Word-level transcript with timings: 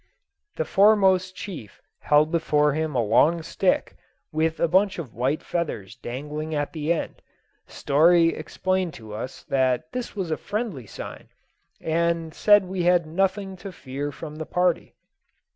The 0.55 0.65
foremost 0.65 1.35
chief 1.35 1.79
held 1.99 2.31
before 2.31 2.73
him 2.73 2.95
a 2.95 3.03
long 3.03 3.43
stick, 3.43 3.95
with 4.31 4.59
a 4.59 4.67
bunch 4.67 4.97
of 4.97 5.13
white 5.13 5.43
feathers 5.43 5.95
dangling 5.95 6.55
at 6.55 6.73
the 6.73 6.91
end. 6.91 7.21
Story 7.67 8.29
explained 8.29 8.95
to 8.95 9.13
us 9.13 9.43
that 9.43 9.91
this 9.91 10.15
was 10.15 10.31
a 10.31 10.37
friendly 10.37 10.87
sign, 10.87 11.29
and 11.79 12.33
said 12.33 12.65
we 12.65 12.81
had 12.81 13.05
nothing 13.05 13.55
to 13.57 13.71
fear 13.71 14.11
from 14.11 14.37
the 14.37 14.45
party. 14.47 14.95